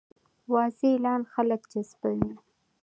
واضح 0.53 0.83
اعلان 0.91 1.21
خلک 1.33 1.61
جذبوي. 1.73 2.31